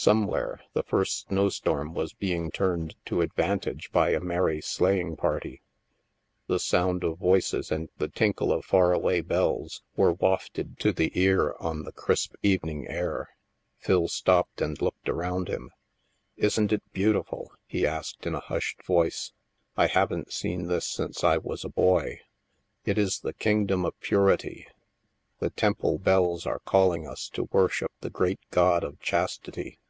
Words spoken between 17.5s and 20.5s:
he asked in a hushed voice." I haven't